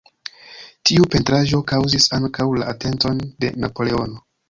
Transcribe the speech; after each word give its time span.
Tiu 0.91 1.05
pentraĵo 1.17 1.61
kaŭzis 1.73 2.09
ankaŭ 2.21 2.51
la 2.63 2.73
atenton 2.75 3.25
de 3.27 3.57
Napoleono. 3.65 4.29